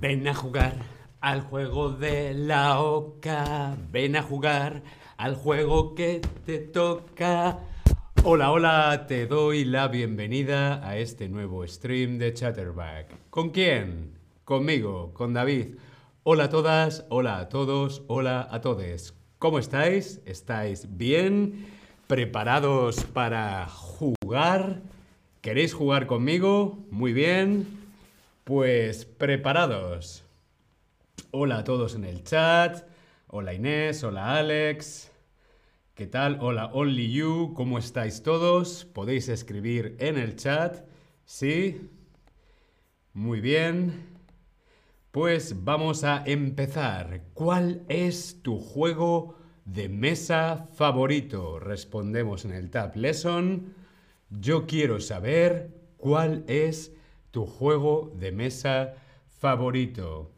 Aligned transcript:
Ven 0.00 0.26
a 0.28 0.34
jugar 0.34 0.76
al 1.20 1.42
juego 1.42 1.90
de 1.90 2.32
la 2.32 2.80
oca. 2.80 3.76
Ven 3.92 4.16
a 4.16 4.22
jugar 4.22 4.82
al 5.18 5.34
juego 5.34 5.94
que 5.94 6.22
te 6.46 6.58
toca. 6.58 7.58
Hola, 8.24 8.50
hola, 8.50 9.04
te 9.06 9.26
doy 9.26 9.66
la 9.66 9.88
bienvenida 9.88 10.88
a 10.88 10.96
este 10.96 11.28
nuevo 11.28 11.66
stream 11.66 12.16
de 12.16 12.32
Chatterback. 12.32 13.14
¿Con 13.28 13.50
quién? 13.50 14.14
Conmigo, 14.44 15.12
con 15.12 15.34
David. 15.34 15.74
Hola 16.22 16.44
a 16.44 16.48
todas, 16.48 17.04
hola 17.10 17.38
a 17.38 17.50
todos, 17.50 18.02
hola 18.06 18.48
a 18.50 18.62
todes. 18.62 19.12
¿Cómo 19.38 19.58
estáis? 19.58 20.22
¿Estáis 20.24 20.96
bien? 20.96 21.66
¿Preparados 22.06 23.04
para 23.04 23.68
jugar? 23.68 24.80
¿Queréis 25.42 25.74
jugar 25.74 26.06
conmigo? 26.06 26.78
Muy 26.90 27.12
bien. 27.12 27.79
Pues 28.50 29.04
preparados. 29.04 30.24
Hola 31.30 31.58
a 31.58 31.62
todos 31.62 31.94
en 31.94 32.02
el 32.02 32.24
chat. 32.24 32.84
Hola 33.28 33.54
Inés, 33.54 34.02
hola 34.02 34.38
Alex. 34.38 35.12
¿Qué 35.94 36.08
tal? 36.08 36.38
Hola 36.40 36.66
Only 36.72 37.12
You. 37.12 37.54
¿Cómo 37.54 37.78
estáis 37.78 38.24
todos? 38.24 38.86
Podéis 38.86 39.28
escribir 39.28 39.94
en 40.00 40.18
el 40.18 40.34
chat. 40.34 40.84
¿Sí? 41.24 41.90
Muy 43.12 43.40
bien. 43.40 44.04
Pues 45.12 45.62
vamos 45.62 46.02
a 46.02 46.24
empezar. 46.26 47.22
¿Cuál 47.34 47.84
es 47.88 48.42
tu 48.42 48.58
juego 48.58 49.36
de 49.64 49.88
mesa 49.88 50.66
favorito? 50.72 51.60
Respondemos 51.60 52.44
en 52.44 52.50
el 52.50 52.68
Tab 52.68 52.96
Lesson. 52.96 53.74
Yo 54.28 54.66
quiero 54.66 54.98
saber 54.98 55.70
cuál 55.98 56.42
es 56.48 56.96
tu 57.30 57.46
juego 57.46 58.12
de 58.16 58.32
mesa 58.32 58.94
favorito. 59.26 60.30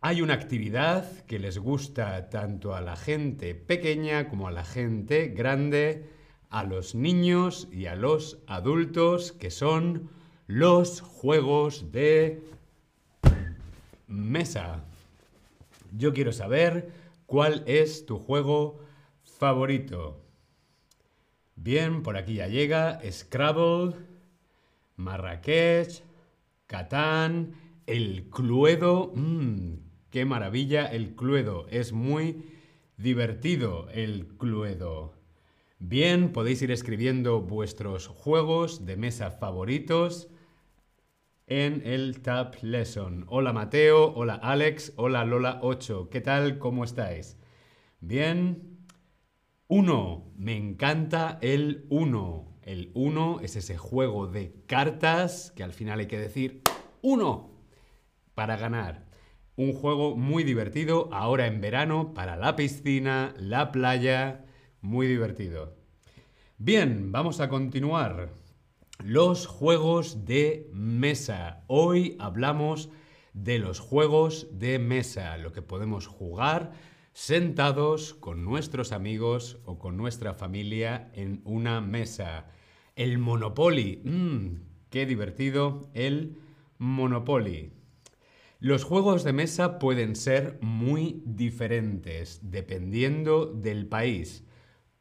Hay 0.00 0.22
una 0.22 0.34
actividad 0.34 1.24
que 1.26 1.38
les 1.38 1.58
gusta 1.58 2.30
tanto 2.30 2.74
a 2.74 2.80
la 2.80 2.96
gente 2.96 3.54
pequeña 3.54 4.28
como 4.28 4.48
a 4.48 4.50
la 4.50 4.64
gente 4.64 5.28
grande, 5.28 6.08
a 6.48 6.64
los 6.64 6.94
niños 6.94 7.68
y 7.70 7.86
a 7.86 7.96
los 7.96 8.38
adultos, 8.46 9.32
que 9.32 9.50
son 9.50 10.08
los 10.46 11.00
juegos 11.00 11.92
de 11.92 12.42
mesa. 14.06 14.84
Yo 15.96 16.12
quiero 16.12 16.32
saber 16.32 16.92
cuál 17.26 17.62
es 17.66 18.06
tu 18.06 18.18
juego 18.18 18.80
favorito. 19.22 20.20
Bien, 21.56 22.02
por 22.02 22.16
aquí 22.16 22.34
ya 22.34 22.48
llega 22.48 23.00
Scrabble, 23.10 23.94
Marrakech, 24.96 26.02
Catán, 26.70 27.54
el 27.88 28.30
Cluedo. 28.30 29.10
Mmm, 29.16 29.80
¡Qué 30.08 30.24
maravilla 30.24 30.86
el 30.86 31.16
Cluedo! 31.16 31.66
Es 31.68 31.92
muy 31.92 32.44
divertido 32.96 33.88
el 33.92 34.28
Cluedo. 34.38 35.16
Bien, 35.80 36.30
podéis 36.30 36.62
ir 36.62 36.70
escribiendo 36.70 37.40
vuestros 37.40 38.06
juegos 38.06 38.86
de 38.86 38.96
mesa 38.96 39.32
favoritos 39.32 40.28
en 41.48 41.82
el 41.84 42.22
Tab 42.22 42.54
Lesson. 42.62 43.24
Hola 43.26 43.52
Mateo, 43.52 44.12
hola 44.14 44.34
Alex, 44.34 44.92
hola 44.94 45.24
Lola8. 45.24 46.08
¿Qué 46.08 46.20
tal? 46.20 46.60
¿Cómo 46.60 46.84
estáis? 46.84 47.36
Bien, 47.98 48.78
1. 49.66 50.34
Me 50.36 50.56
encanta 50.56 51.40
el 51.42 51.86
1. 51.90 52.49
El 52.62 52.90
1 52.94 53.40
es 53.42 53.56
ese 53.56 53.78
juego 53.78 54.26
de 54.26 54.54
cartas 54.66 55.52
que 55.56 55.62
al 55.62 55.72
final 55.72 56.00
hay 56.00 56.06
que 56.06 56.18
decir 56.18 56.62
1 57.02 57.50
para 58.34 58.56
ganar. 58.56 59.06
Un 59.56 59.72
juego 59.72 60.16
muy 60.16 60.44
divertido 60.44 61.08
ahora 61.12 61.46
en 61.46 61.60
verano 61.60 62.12
para 62.14 62.36
la 62.36 62.56
piscina, 62.56 63.34
la 63.38 63.72
playa. 63.72 64.44
Muy 64.80 65.06
divertido. 65.06 65.76
Bien, 66.58 67.12
vamos 67.12 67.40
a 67.40 67.48
continuar. 67.48 68.30
Los 68.98 69.46
juegos 69.46 70.24
de 70.26 70.68
mesa. 70.72 71.64
Hoy 71.66 72.16
hablamos 72.18 72.90
de 73.32 73.58
los 73.58 73.80
juegos 73.80 74.48
de 74.52 74.78
mesa, 74.78 75.36
lo 75.38 75.52
que 75.52 75.62
podemos 75.62 76.06
jugar 76.06 76.72
sentados 77.20 78.14
con 78.14 78.46
nuestros 78.46 78.92
amigos 78.92 79.58
o 79.66 79.78
con 79.78 79.98
nuestra 79.98 80.32
familia 80.32 81.10
en 81.12 81.42
una 81.44 81.82
mesa. 81.82 82.46
El 82.96 83.18
Monopoly. 83.18 84.00
Mmm, 84.04 84.62
qué 84.88 85.04
divertido 85.04 85.90
el 85.92 86.38
Monopoly. 86.78 87.74
Los 88.58 88.84
juegos 88.84 89.22
de 89.22 89.34
mesa 89.34 89.78
pueden 89.78 90.16
ser 90.16 90.58
muy 90.62 91.22
diferentes 91.26 92.40
dependiendo 92.42 93.44
del 93.44 93.86
país. 93.86 94.46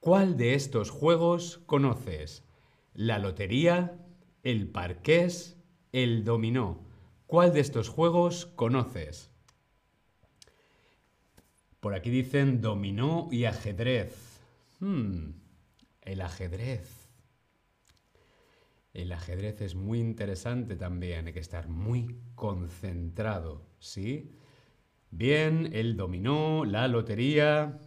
¿Cuál 0.01 0.35
de 0.35 0.55
estos 0.55 0.89
juegos 0.89 1.61
conoces? 1.67 2.43
¿La 2.93 3.17
lotería? 3.17 3.97
¿El 4.43 4.67
parqués? 4.67 5.57
¿El 5.93 6.25
dominó? 6.25 6.83
¿Cuál 7.27 7.53
de 7.53 7.61
estos 7.61 7.87
juegos 7.87 8.45
conoces? 8.45 9.28
Por 11.79 11.93
aquí 11.93 12.09
dicen 12.09 12.61
dominó 12.61 13.29
y 13.31 13.45
ajedrez. 13.45 14.41
Hmm, 14.79 15.31
el 16.01 16.21
ajedrez. 16.21 17.07
El 18.93 19.11
ajedrez 19.13 19.61
es 19.61 19.75
muy 19.75 19.99
interesante 19.99 20.75
también, 20.75 21.27
hay 21.27 21.33
que 21.33 21.39
estar 21.39 21.69
muy 21.69 22.17
concentrado, 22.35 23.61
¿sí? 23.79 24.31
Bien, 25.11 25.69
el 25.73 25.95
dominó, 25.95 26.65
la 26.65 26.87
lotería, 26.87 27.79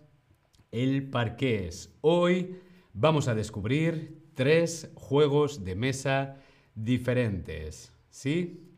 el 0.71 1.11
parqués. 1.11 1.95
Hoy 2.01 2.57
vamos 2.95 3.29
a 3.29 3.35
descubrir 3.35 4.23
tres 4.35 4.91
juegos 4.95 5.65
de 5.65 5.75
mesa 5.75 6.37
diferentes, 6.75 7.93
¿sí? 8.09 8.73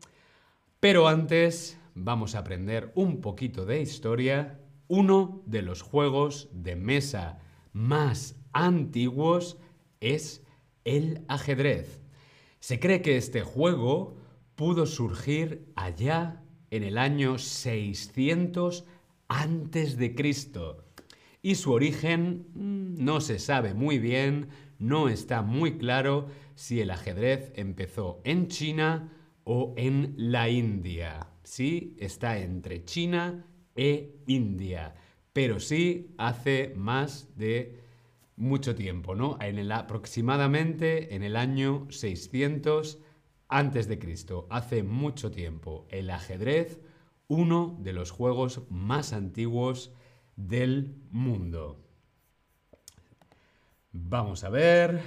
Pero 0.79 1.07
antes 1.07 1.79
vamos 1.93 2.35
a 2.35 2.39
aprender 2.39 2.91
un 2.95 3.21
poquito 3.21 3.65
de 3.65 3.81
historia 3.81 4.59
uno 4.87 5.41
de 5.45 5.61
los 5.61 5.81
juegos 5.81 6.49
de 6.51 6.75
mesa 6.75 7.39
más 7.73 8.35
antiguos 8.53 9.57
es 9.99 10.43
el 10.83 11.23
ajedrez. 11.27 12.01
Se 12.59 12.79
cree 12.79 13.01
que 13.01 13.17
este 13.17 13.41
juego 13.41 14.17
pudo 14.55 14.85
surgir 14.85 15.71
allá 15.75 16.41
en 16.71 16.83
el 16.83 16.97
año 16.97 17.37
600 17.37 18.85
antes 19.27 19.97
de 19.97 20.15
Cristo. 20.15 20.83
Y 21.41 21.55
su 21.55 21.71
origen 21.71 22.47
mm, 22.53 23.03
no 23.03 23.21
se 23.21 23.39
sabe 23.39 23.73
muy 23.73 23.99
bien, 23.99 24.49
no 24.79 25.09
está 25.09 25.41
muy 25.41 25.77
claro 25.77 26.27
si 26.55 26.81
el 26.81 26.91
ajedrez 26.91 27.51
empezó 27.55 28.21
en 28.23 28.47
China 28.47 29.11
o 29.43 29.73
en 29.77 30.13
la 30.17 30.49
India. 30.49 31.27
Sí, 31.43 31.95
está 31.99 32.39
entre 32.39 32.83
China 32.83 33.45
e 33.75 34.15
India, 34.27 34.95
pero 35.33 35.59
sí 35.59 36.15
hace 36.17 36.73
más 36.75 37.27
de 37.37 37.79
mucho 38.37 38.75
tiempo, 38.75 39.15
¿no? 39.15 39.37
En 39.41 39.59
el, 39.59 39.71
aproximadamente 39.71 41.15
en 41.15 41.23
el 41.23 41.35
año 41.35 41.87
600 41.89 42.99
antes 43.47 43.87
de 43.87 43.99
Cristo, 43.99 44.47
hace 44.49 44.83
mucho 44.83 45.31
tiempo, 45.31 45.85
el 45.89 46.09
ajedrez, 46.09 46.79
uno 47.27 47.77
de 47.81 47.93
los 47.93 48.11
juegos 48.11 48.63
más 48.69 49.13
antiguos 49.13 49.93
del 50.35 50.95
mundo. 51.11 51.81
Vamos 53.91 54.43
a 54.43 54.49
ver. 54.49 55.01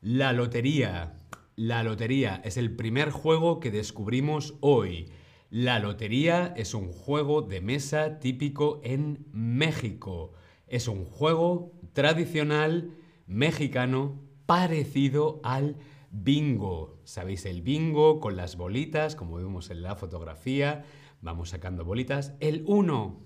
La 0.00 0.32
lotería. 0.32 1.16
La 1.54 1.82
lotería 1.84 2.40
es 2.44 2.56
el 2.56 2.74
primer 2.74 3.10
juego 3.10 3.60
que 3.60 3.70
descubrimos 3.70 4.54
hoy. 4.60 5.12
La 5.54 5.78
lotería 5.80 6.54
es 6.56 6.72
un 6.72 6.94
juego 6.94 7.42
de 7.42 7.60
mesa 7.60 8.20
típico 8.20 8.80
en 8.82 9.26
México. 9.32 10.32
Es 10.66 10.88
un 10.88 11.04
juego 11.04 11.78
tradicional 11.92 12.96
mexicano 13.26 14.18
parecido 14.46 15.42
al 15.44 15.76
bingo. 16.10 17.02
¿Sabéis 17.04 17.44
el 17.44 17.60
bingo 17.60 18.18
con 18.18 18.34
las 18.34 18.56
bolitas, 18.56 19.14
como 19.14 19.36
vemos 19.36 19.68
en 19.68 19.82
la 19.82 19.94
fotografía? 19.94 20.86
Vamos 21.20 21.50
sacando 21.50 21.84
bolitas. 21.84 22.32
El 22.40 22.64
1. 22.66 23.20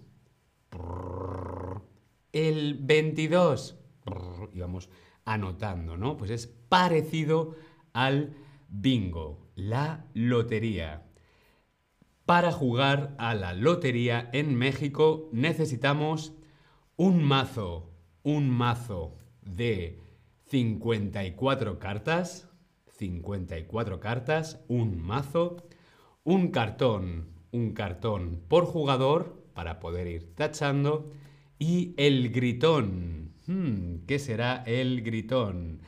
El 2.32 2.75
22. 2.75 3.79
Y 4.52 4.58
vamos 4.58 4.90
anotando, 5.25 5.96
¿no? 5.96 6.17
Pues 6.17 6.32
es 6.32 6.49
parecido 6.49 7.55
al 7.93 8.34
bingo, 8.69 9.46
la 9.55 10.06
lotería. 10.12 11.06
Para 12.26 12.50
jugar 12.50 13.14
a 13.19 13.37
la 13.37 13.52
lotería 13.52 14.28
en 14.32 14.56
México 14.56 15.28
necesitamos 15.31 16.32
un 16.96 17.23
mazo, 17.23 17.88
un 18.25 18.50
mazo 18.50 19.17
de 19.43 20.00
54 20.49 21.78
cartas, 21.78 22.49
54 22.99 24.00
cartas, 24.00 24.58
un 24.67 25.00
mazo, 25.00 25.69
un 26.25 26.50
cartón, 26.50 27.28
un 27.52 27.75
cartón 27.75 28.43
por 28.49 28.64
jugador 28.64 29.40
para 29.55 29.79
poder 29.79 30.08
ir 30.08 30.34
tachando 30.34 31.12
y 31.61 31.94
el 31.96 32.31
gritón. 32.31 33.34
Hmm, 33.46 33.99
¿Qué 34.08 34.19
será 34.19 34.64
el 34.67 35.02
gritón? 35.02 35.81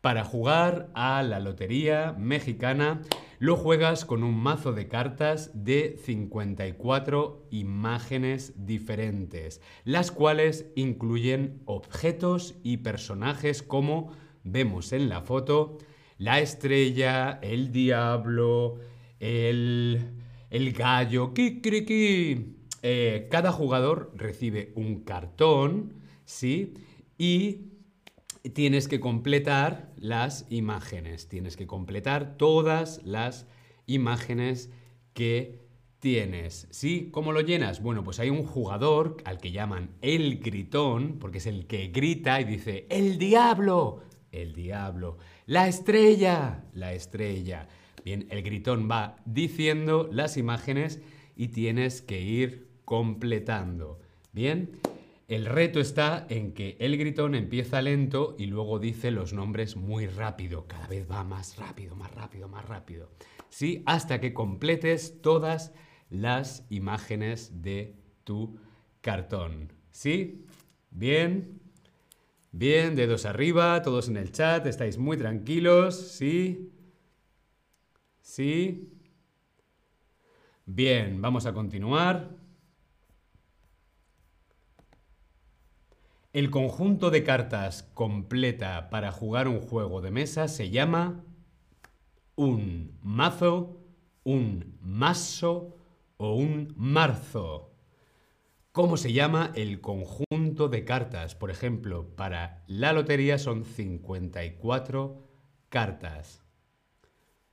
Para 0.00 0.24
jugar 0.24 0.88
a 0.94 1.22
la 1.22 1.38
lotería 1.38 2.16
mexicana 2.18 3.02
lo 3.42 3.56
juegas 3.56 4.04
con 4.04 4.22
un 4.22 4.40
mazo 4.40 4.72
de 4.72 4.86
cartas 4.86 5.50
de 5.52 5.98
54 6.00 7.48
imágenes 7.50 8.52
diferentes, 8.64 9.60
las 9.82 10.12
cuales 10.12 10.66
incluyen 10.76 11.60
objetos 11.64 12.54
y 12.62 12.76
personajes 12.76 13.64
como 13.64 14.12
vemos 14.44 14.92
en 14.92 15.08
la 15.08 15.22
foto, 15.22 15.78
la 16.18 16.38
estrella, 16.38 17.40
el 17.42 17.72
diablo, 17.72 18.78
el, 19.18 20.12
el 20.48 20.72
gallo, 20.72 21.34
kikiriki. 21.34 22.58
Eh, 22.82 23.26
cada 23.28 23.50
jugador 23.50 24.12
recibe 24.14 24.72
un 24.76 25.02
cartón, 25.02 25.94
¿sí? 26.24 26.74
Y 27.18 27.71
tienes 28.50 28.88
que 28.88 29.00
completar 29.00 29.92
las 29.96 30.46
imágenes. 30.50 31.28
Tienes 31.28 31.56
que 31.56 31.66
completar 31.66 32.36
todas 32.36 33.00
las 33.04 33.46
imágenes 33.86 34.70
que 35.14 35.60
tienes. 36.00 36.66
¿Sí? 36.70 37.10
¿Cómo 37.12 37.32
lo 37.32 37.40
llenas? 37.40 37.80
Bueno, 37.80 38.02
pues 38.02 38.18
hay 38.18 38.30
un 38.30 38.44
jugador 38.44 39.18
al 39.24 39.38
que 39.38 39.52
llaman 39.52 39.90
el 40.00 40.40
gritón, 40.40 41.18
porque 41.20 41.38
es 41.38 41.46
el 41.46 41.66
que 41.66 41.88
grita 41.88 42.40
y 42.40 42.44
dice, 42.44 42.86
¡El 42.90 43.18
diablo! 43.18 44.02
El 44.32 44.54
diablo. 44.54 45.18
¡La 45.46 45.68
estrella! 45.68 46.64
La 46.74 46.92
estrella. 46.92 47.68
Bien, 48.04 48.26
el 48.30 48.42
gritón 48.42 48.88
va 48.90 49.16
diciendo 49.24 50.08
las 50.10 50.36
imágenes 50.36 51.00
y 51.36 51.48
tienes 51.48 52.02
que 52.02 52.20
ir 52.20 52.66
completando. 52.84 54.00
Bien, 54.32 54.80
el 55.28 55.46
reto 55.46 55.80
está 55.80 56.26
en 56.28 56.52
que 56.52 56.76
el 56.80 56.98
gritón 56.98 57.34
empieza 57.34 57.80
lento 57.80 58.36
y 58.38 58.46
luego 58.46 58.78
dice 58.78 59.10
los 59.10 59.32
nombres 59.32 59.76
muy 59.76 60.06
rápido. 60.06 60.66
Cada 60.66 60.86
vez 60.88 61.10
va 61.10 61.24
más 61.24 61.56
rápido, 61.56 61.96
más 61.96 62.14
rápido, 62.14 62.48
más 62.48 62.66
rápido. 62.66 63.10
¿Sí? 63.48 63.82
Hasta 63.86 64.20
que 64.20 64.34
completes 64.34 65.20
todas 65.22 65.72
las 66.10 66.66
imágenes 66.70 67.62
de 67.62 67.96
tu 68.24 68.58
cartón. 69.00 69.72
¿Sí? 69.90 70.44
Bien. 70.90 71.60
Bien, 72.50 72.94
dedos 72.96 73.24
arriba, 73.24 73.80
todos 73.80 74.08
en 74.08 74.18
el 74.18 74.30
chat, 74.30 74.66
estáis 74.66 74.98
muy 74.98 75.16
tranquilos, 75.16 75.96
¿sí? 75.96 76.70
¿Sí? 78.20 78.92
Bien, 80.66 81.22
vamos 81.22 81.46
a 81.46 81.54
continuar. 81.54 82.41
El 86.32 86.50
conjunto 86.50 87.10
de 87.10 87.24
cartas 87.24 87.82
completa 87.92 88.88
para 88.88 89.12
jugar 89.12 89.48
un 89.48 89.60
juego 89.60 90.00
de 90.00 90.10
mesa 90.10 90.48
se 90.48 90.70
llama 90.70 91.26
un 92.36 92.98
mazo, 93.02 93.82
un 94.24 94.78
mazo 94.80 95.76
o 96.16 96.34
un 96.34 96.72
marzo. 96.74 97.74
¿Cómo 98.72 98.96
se 98.96 99.12
llama 99.12 99.52
el 99.54 99.82
conjunto 99.82 100.68
de 100.70 100.86
cartas? 100.86 101.34
Por 101.34 101.50
ejemplo, 101.50 102.16
para 102.16 102.64
la 102.66 102.94
lotería 102.94 103.36
son 103.36 103.66
54 103.66 105.28
cartas. 105.68 106.42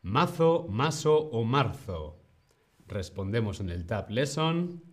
Mazo, 0.01 0.67
mazo 0.69 1.17
o 1.17 1.43
marzo. 1.43 2.23
Respondemos 2.87 3.59
en 3.59 3.71
el 3.71 3.85
Tab 3.85 4.09
Lesson. 4.09 4.88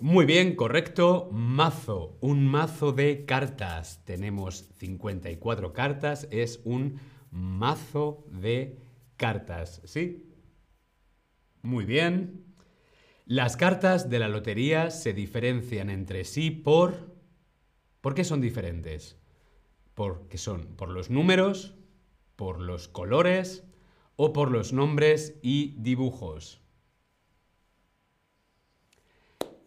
Muy 0.00 0.26
bien, 0.26 0.56
correcto. 0.56 1.28
Mazo, 1.32 2.18
un 2.20 2.46
mazo 2.46 2.92
de 2.92 3.24
cartas. 3.24 4.02
Tenemos 4.04 4.68
54 4.78 5.72
cartas, 5.72 6.28
es 6.30 6.60
un 6.64 7.00
mazo 7.30 8.24
de 8.30 8.78
cartas, 9.16 9.80
¿sí? 9.84 10.30
Muy 11.62 11.84
bien. 11.84 12.44
Las 13.26 13.56
cartas 13.56 14.10
de 14.10 14.18
la 14.18 14.28
lotería 14.28 14.90
se 14.90 15.12
diferencian 15.12 15.90
entre 15.90 16.24
sí 16.24 16.50
por... 16.50 17.14
¿Por 18.00 18.14
qué 18.14 18.24
son 18.24 18.40
diferentes? 18.40 19.16
Porque 19.94 20.36
son 20.36 20.76
por 20.76 20.90
los 20.90 21.08
números, 21.08 21.74
por 22.36 22.60
los 22.60 22.88
colores 22.88 23.64
o 24.16 24.32
por 24.32 24.50
los 24.50 24.72
nombres 24.72 25.38
y 25.42 25.76
dibujos. 25.78 26.63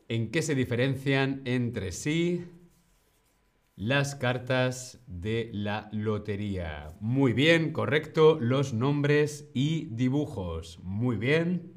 ¿En 0.09 0.31
qué 0.31 0.41
se 0.41 0.55
diferencian 0.55 1.41
entre 1.43 1.91
sí 1.91 2.45
las 3.75 4.15
cartas 4.15 5.03
de 5.05 5.49
la 5.51 5.89
lotería? 5.91 6.95
Muy 7.01 7.33
bien, 7.33 7.73
correcto, 7.73 8.37
los 8.39 8.73
nombres 8.73 9.51
y 9.53 9.87
dibujos. 9.91 10.79
Muy 10.81 11.17
bien. 11.17 11.73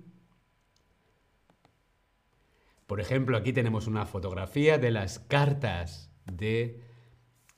Por 2.87 3.01
ejemplo, 3.01 3.37
aquí 3.37 3.53
tenemos 3.53 3.89
una 3.89 4.07
fotografía 4.07 4.79
de 4.79 4.93
las 4.93 5.19
cartas 5.19 6.13
de, 6.33 6.81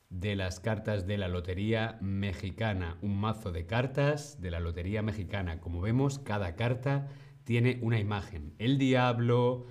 de 0.09 0.37
las 0.37 0.59
cartas 0.59 1.07
de 1.07 1.19
la 1.19 1.29
lotería 1.29 1.99
mexicana. 2.01 2.97
Un 3.03 3.21
mazo 3.21 3.53
de 3.53 3.67
cartas 3.67 4.41
de 4.41 4.51
la 4.51 4.61
lotería 4.61 5.03
mexicana. 5.03 5.61
Como 5.61 5.83
vemos, 5.83 6.19
cada 6.19 6.57
carta 6.57 7.09
tiene 7.45 7.79
una 7.83 7.99
imagen. 7.99 8.55
El 8.59 8.79
diablo, 8.79 9.67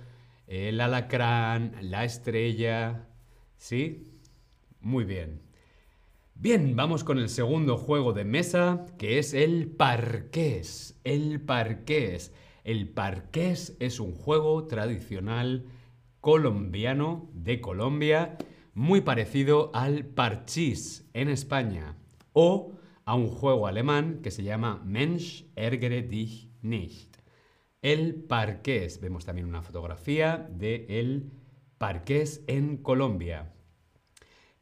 el 0.46 0.80
alacrán, 0.80 1.76
la 1.80 2.04
estrella. 2.04 3.08
¿Sí? 3.56 4.12
Muy 4.80 5.04
bien. 5.04 5.40
Bien, 6.34 6.74
vamos 6.74 7.04
con 7.04 7.18
el 7.18 7.28
segundo 7.28 7.76
juego 7.76 8.12
de 8.12 8.24
mesa, 8.24 8.86
que 8.98 9.18
es 9.18 9.32
el 9.34 9.68
parqués. 9.68 10.98
El 11.04 11.40
parqués. 11.40 12.32
El 12.64 12.88
parqués 12.88 13.76
es 13.78 14.00
un 14.00 14.12
juego 14.12 14.66
tradicional 14.66 15.66
colombiano 16.20 17.28
de 17.34 17.60
Colombia, 17.60 18.38
muy 18.74 19.02
parecido 19.02 19.70
al 19.74 20.04
parchís 20.04 21.08
en 21.12 21.28
España, 21.28 21.96
o 22.32 22.72
a 23.04 23.14
un 23.14 23.28
juego 23.28 23.66
alemán 23.66 24.20
que 24.22 24.30
se 24.30 24.42
llama 24.42 24.80
Mensch 24.84 25.44
ärgere 25.56 26.02
dich 26.02 26.48
nicht. 26.62 27.11
El 27.82 28.14
Parqués. 28.14 29.00
Vemos 29.00 29.24
también 29.24 29.48
una 29.48 29.62
fotografía 29.62 30.48
de 30.50 30.86
el 30.88 31.32
Parqués 31.78 32.44
en 32.46 32.76
Colombia. 32.76 33.52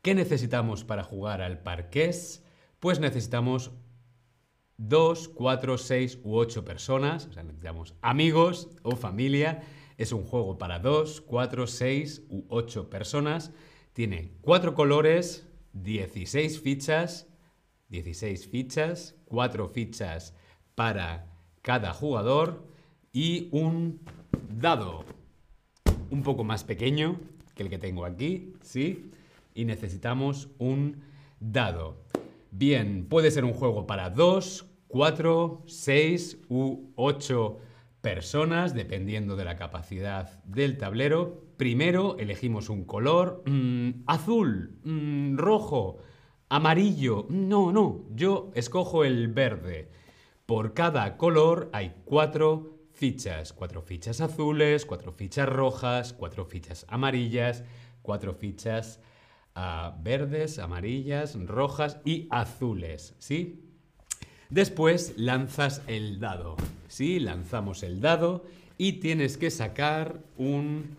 ¿Qué 0.00 0.14
necesitamos 0.14 0.84
para 0.84 1.04
jugar 1.04 1.42
al 1.42 1.62
Parqués? 1.62 2.42
Pues 2.80 2.98
necesitamos 2.98 3.72
dos, 4.78 5.28
cuatro, 5.28 5.76
seis 5.76 6.18
u 6.24 6.36
ocho 6.36 6.64
personas, 6.64 7.26
o 7.26 7.32
sea, 7.34 7.42
necesitamos 7.42 7.94
amigos 8.00 8.70
o 8.82 8.96
familia. 8.96 9.62
Es 9.98 10.12
un 10.12 10.24
juego 10.24 10.56
para 10.56 10.78
dos, 10.78 11.20
cuatro, 11.20 11.66
seis 11.66 12.24
u 12.30 12.46
ocho 12.48 12.88
personas. 12.88 13.52
Tiene 13.92 14.32
cuatro 14.40 14.74
colores, 14.74 15.46
16 15.74 16.58
fichas, 16.62 17.28
16 17.90 18.48
fichas, 18.48 19.14
cuatro 19.26 19.68
fichas 19.68 20.34
para 20.74 21.26
cada 21.60 21.92
jugador 21.92 22.69
y 23.12 23.48
un 23.52 24.00
dado 24.48 25.04
un 26.10 26.22
poco 26.22 26.44
más 26.44 26.64
pequeño 26.64 27.20
que 27.54 27.62
el 27.62 27.70
que 27.70 27.78
tengo 27.78 28.04
aquí, 28.04 28.54
¿sí? 28.62 29.10
Y 29.54 29.64
necesitamos 29.64 30.48
un 30.58 31.02
dado. 31.40 32.04
Bien, 32.50 33.06
puede 33.08 33.30
ser 33.30 33.44
un 33.44 33.52
juego 33.52 33.86
para 33.86 34.10
2, 34.10 34.66
4, 34.88 35.62
6 35.66 36.38
u 36.48 36.92
8 36.96 37.58
personas, 38.00 38.74
dependiendo 38.74 39.36
de 39.36 39.44
la 39.44 39.56
capacidad 39.56 40.42
del 40.44 40.78
tablero. 40.78 41.44
Primero 41.56 42.16
elegimos 42.18 42.70
un 42.70 42.84
color 42.84 43.42
mm, 43.46 44.04
azul, 44.06 44.78
mm, 44.84 45.36
rojo, 45.36 45.98
amarillo. 46.48 47.26
No, 47.28 47.72
no, 47.72 48.04
yo 48.14 48.50
escojo 48.54 49.04
el 49.04 49.28
verde. 49.28 49.90
Por 50.46 50.74
cada 50.74 51.16
color 51.16 51.70
hay 51.72 51.94
cuatro 52.04 52.79
fichas. 53.00 53.54
Cuatro 53.54 53.80
fichas 53.80 54.20
azules, 54.20 54.84
cuatro 54.84 55.10
fichas 55.12 55.48
rojas, 55.48 56.12
cuatro 56.12 56.44
fichas 56.44 56.84
amarillas, 56.88 57.64
cuatro 58.02 58.34
fichas 58.34 59.00
ah, 59.54 59.96
verdes, 60.02 60.58
amarillas, 60.58 61.34
rojas 61.46 61.96
y 62.04 62.28
azules. 62.30 63.14
¿Sí? 63.18 63.64
Después 64.50 65.14
lanzas 65.16 65.80
el 65.86 66.20
dado. 66.20 66.56
¿Sí? 66.88 67.20
Lanzamos 67.20 67.82
el 67.82 68.02
dado 68.02 68.44
y 68.76 68.94
tienes 69.00 69.38
que 69.38 69.50
sacar 69.50 70.20
un... 70.36 70.94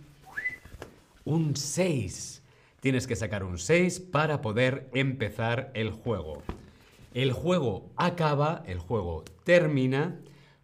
un 1.24 1.56
6. 1.56 2.42
Tienes 2.80 3.06
que 3.06 3.16
sacar 3.16 3.44
un 3.44 3.60
6 3.60 4.00
para 4.00 4.42
poder 4.42 4.90
empezar 4.94 5.70
el 5.76 5.92
juego. 5.92 6.42
El 7.14 7.32
juego 7.32 7.92
acaba, 7.96 8.64
el 8.66 8.80
juego 8.80 9.24
termina, 9.44 10.18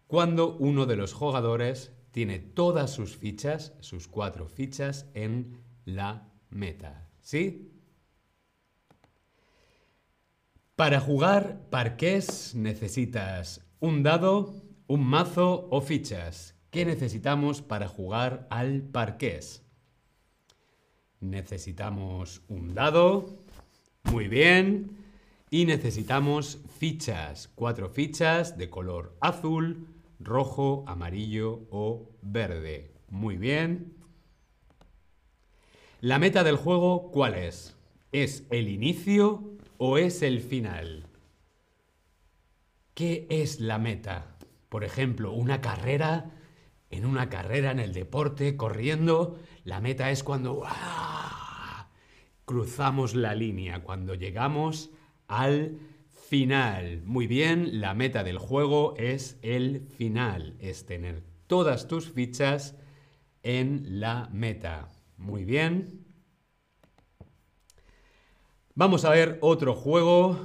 cuando 0.08 0.56
uno 0.56 0.86
de 0.86 0.96
los 0.96 1.12
jugadores 1.12 1.92
tiene 2.10 2.40
todas 2.40 2.90
sus 2.90 3.16
fichas, 3.16 3.74
sus 3.80 4.08
cuatro 4.08 4.48
fichas, 4.48 5.06
en 5.14 5.62
la 5.84 6.32
meta. 6.50 7.08
¿Sí? 7.20 7.70
Para 10.74 11.00
jugar 11.00 11.68
parqués 11.70 12.54
necesitas 12.54 13.64
un 13.80 14.02
dado, 14.02 14.54
un 14.86 15.04
mazo 15.04 15.68
o 15.70 15.80
fichas. 15.82 16.54
¿Qué 16.70 16.84
necesitamos 16.86 17.60
para 17.60 17.86
jugar 17.86 18.46
al 18.50 18.82
parqués? 18.82 19.62
Necesitamos 21.20 22.42
un 22.48 22.74
dado, 22.74 23.38
muy 24.04 24.28
bien, 24.28 24.96
y 25.50 25.66
necesitamos 25.66 26.60
fichas, 26.78 27.50
cuatro 27.54 27.88
fichas 27.88 28.56
de 28.56 28.70
color 28.70 29.16
azul, 29.20 29.97
rojo, 30.20 30.84
amarillo 30.86 31.66
o 31.70 32.10
verde. 32.22 32.92
Muy 33.08 33.36
bien. 33.36 33.94
La 36.00 36.18
meta 36.18 36.44
del 36.44 36.56
juego, 36.56 37.10
¿cuál 37.10 37.34
es? 37.34 37.76
¿Es 38.12 38.46
el 38.50 38.68
inicio 38.68 39.56
o 39.78 39.98
es 39.98 40.22
el 40.22 40.40
final? 40.40 41.06
¿Qué 42.94 43.26
es 43.30 43.60
la 43.60 43.78
meta? 43.78 44.36
Por 44.68 44.84
ejemplo, 44.84 45.32
una 45.32 45.60
carrera, 45.60 46.30
en 46.90 47.04
una 47.06 47.28
carrera 47.28 47.70
en 47.70 47.80
el 47.80 47.92
deporte, 47.92 48.56
corriendo, 48.56 49.38
la 49.64 49.80
meta 49.80 50.10
es 50.10 50.22
cuando 50.22 50.64
cruzamos 52.44 53.14
la 53.14 53.34
línea, 53.34 53.82
cuando 53.82 54.14
llegamos 54.14 54.90
al 55.26 55.78
final. 56.28 57.00
Muy 57.06 57.26
bien, 57.26 57.80
la 57.80 57.94
meta 57.94 58.22
del 58.22 58.36
juego 58.36 58.94
es 58.98 59.38
el 59.40 59.88
final, 59.96 60.56
es 60.58 60.84
tener 60.84 61.22
todas 61.46 61.88
tus 61.88 62.10
fichas 62.10 62.76
en 63.42 64.00
la 64.00 64.28
meta. 64.30 64.90
Muy 65.16 65.46
bien. 65.46 66.04
Vamos 68.74 69.06
a 69.06 69.10
ver 69.10 69.38
otro 69.40 69.74
juego. 69.74 70.38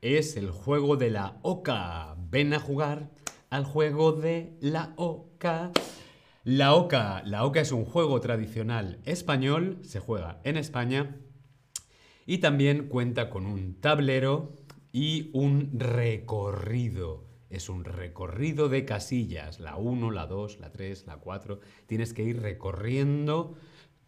Es 0.00 0.36
el 0.36 0.50
juego 0.50 0.96
de 0.96 1.10
la 1.10 1.38
oca. 1.42 2.16
Ven 2.30 2.54
a 2.54 2.58
jugar 2.58 3.10
al 3.50 3.64
juego 3.64 4.12
de 4.12 4.56
la 4.62 4.94
oca. 4.96 5.70
La 6.44 6.74
oca. 6.74 7.22
La 7.26 7.44
oca 7.44 7.60
es 7.60 7.72
un 7.72 7.84
juego 7.84 8.20
tradicional 8.20 9.00
español. 9.04 9.80
Se 9.82 10.00
juega 10.00 10.40
en 10.44 10.56
España. 10.56 11.20
Y 12.24 12.38
también 12.38 12.88
cuenta 12.88 13.28
con 13.28 13.44
un 13.44 13.80
tablero 13.80 14.65
y 14.96 15.28
un 15.34 15.78
recorrido. 15.78 17.26
Es 17.50 17.68
un 17.68 17.84
recorrido 17.84 18.70
de 18.70 18.86
casillas, 18.86 19.60
la 19.60 19.76
1, 19.76 20.10
la 20.10 20.26
2, 20.26 20.58
la 20.58 20.72
3, 20.72 21.04
la 21.06 21.18
4. 21.18 21.60
Tienes 21.86 22.14
que 22.14 22.22
ir 22.22 22.40
recorriendo 22.40 23.56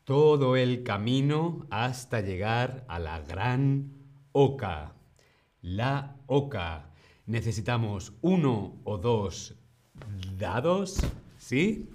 todo 0.04 0.56
el 0.56 0.84
camino 0.84 1.66
hasta 1.68 2.22
llegar 2.22 2.86
a 2.88 2.98
la 3.00 3.20
gran 3.20 3.92
oca. 4.32 4.94
La 5.60 6.16
oca. 6.26 6.88
Necesitamos 7.26 8.14
uno 8.22 8.80
o 8.84 8.96
dos 8.96 9.56
dados, 10.38 11.02
¿sí? 11.36 11.90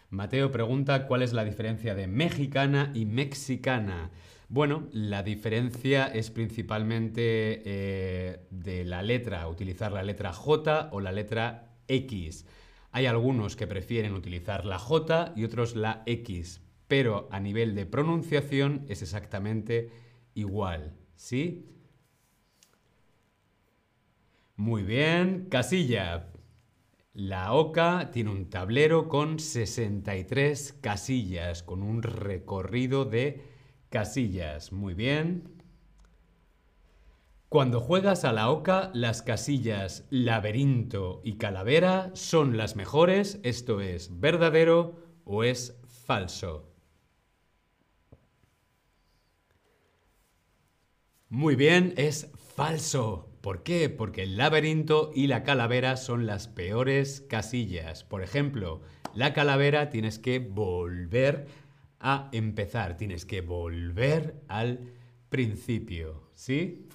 Mateo 0.10 0.52
pregunta 0.52 1.08
cuál 1.08 1.22
es 1.22 1.32
la 1.32 1.46
diferencia 1.46 1.96
de 1.96 2.08
mexicana 2.08 2.92
y 2.94 3.06
mexicana. 3.06 4.12
Bueno, 4.50 4.90
la 4.92 5.24
diferencia 5.24 6.08
es 6.08 6.32
principalmente 6.32 7.62
eh, 7.64 8.46
de 8.50 8.84
la 8.84 9.04
letra, 9.04 9.48
utilizar 9.48 9.94
la 9.94 10.04
letra 10.04 10.34
J 10.34 10.90
o 10.92 11.00
la 11.00 11.14
letra 11.14 11.78
X. 11.88 12.46
Hay 12.92 13.06
algunos 13.06 13.56
que 13.56 13.68
prefieren 13.68 14.16
utilizar 14.16 14.66
la 14.66 14.80
J 14.80 15.32
y 15.38 15.46
otros 15.46 15.78
la 15.78 16.04
X, 16.06 16.60
pero 16.88 17.28
a 17.32 17.40
nivel 17.40 17.76
de 17.76 17.86
pronunciación 17.86 18.86
es 18.88 19.02
exactamente 19.02 19.92
igual, 20.34 20.94
¿sí? 21.16 21.66
Muy 24.56 24.84
bien, 24.84 25.48
casilla. 25.50 26.30
La 27.14 27.54
OCA 27.54 28.12
tiene 28.12 28.32
un 28.32 28.50
tablero 28.50 29.08
con 29.08 29.40
63 29.40 30.74
casillas, 30.82 31.62
con 31.62 31.84
un 31.84 32.02
recorrido 32.02 33.06
de 33.06 33.44
casillas. 33.90 34.72
Muy 34.72 34.94
bien. 34.94 35.64
Cuando 37.50 37.80
juegas 37.80 38.26
a 38.26 38.34
la 38.34 38.50
OCA, 38.50 38.90
las 38.96 39.22
casillas 39.22 40.08
laberinto 40.10 41.22
y 41.24 41.34
calavera 41.38 42.10
son 42.14 42.58
las 42.58 42.76
mejores, 42.76 43.40
esto 43.44 43.80
es 43.80 44.20
verdadero 44.20 44.96
o 45.24 45.44
es 45.44 45.80
falso. 45.86 46.73
Muy 51.34 51.56
bien, 51.56 51.96
es 51.98 52.30
falso. 52.56 53.28
¿Por 53.42 53.64
qué? 53.64 53.90
Porque 53.90 54.22
el 54.22 54.38
laberinto 54.38 55.10
y 55.16 55.26
la 55.26 55.42
calavera 55.42 55.98
son 55.98 56.28
las 56.28 56.48
peores 56.48 57.26
casillas. 57.28 58.04
Por 58.04 58.22
ejemplo, 58.22 58.82
la 59.16 59.34
calavera 59.34 59.90
tienes 59.90 60.20
que 60.20 60.38
volver 60.38 61.48
a 62.00 62.30
empezar, 62.34 62.98
tienes 62.98 63.26
que 63.26 63.42
volver 63.42 64.44
al 64.48 64.92
principio, 65.30 66.30
¿sí? 66.36 66.88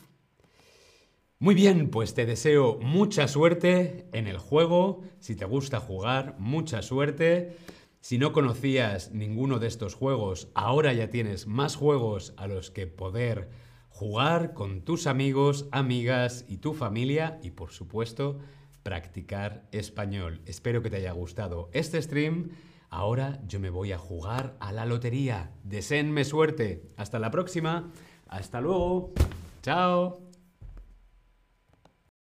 Muy 1.41 1.57
bien, 1.57 1.91
pues 1.91 2.15
te 2.15 2.25
deseo 2.25 2.79
mucha 2.81 3.27
suerte 3.27 4.07
en 4.13 4.29
el 4.29 4.39
juego. 4.39 5.03
Si 5.19 5.35
te 5.35 5.47
gusta 5.47 5.81
jugar, 5.81 6.37
mucha 6.39 6.83
suerte. 6.83 7.57
Si 8.01 8.19
no 8.19 8.33
conocías 8.33 9.11
ninguno 9.11 9.59
de 9.59 9.67
estos 9.67 9.95
juegos, 9.95 10.47
ahora 10.55 10.93
ya 10.93 11.11
tienes 11.11 11.49
más 11.49 11.75
juegos 11.75 12.35
a 12.37 12.47
los 12.47 12.71
que 12.71 12.87
poder 12.87 13.67
jugar 13.99 14.55
con 14.55 14.83
tus 14.83 15.09
amigos, 15.09 15.67
amigas 15.73 16.45
y 16.47 16.59
tu 16.59 16.73
familia 16.73 17.41
y 17.43 17.51
por 17.51 17.73
supuesto 17.73 18.39
practicar 18.85 19.65
español. 19.73 20.41
Espero 20.47 20.83
que 20.83 20.89
te 20.89 20.99
haya 20.99 21.11
gustado 21.11 21.69
este 21.73 22.01
stream. 22.01 22.51
Ahora 22.91 23.41
yo 23.49 23.59
me 23.59 23.71
voy 23.71 23.91
a 23.91 23.99
jugar 23.99 24.57
a 24.61 24.71
la 24.71 24.87
lotería. 24.87 25.51
Deseenme 25.65 26.25
suerte. 26.25 26.85
Hasta 26.97 27.19
la 27.19 27.33
próxima. 27.33 27.91
Hasta 28.29 28.61
luego. 28.61 29.15
Chao. 29.63 30.28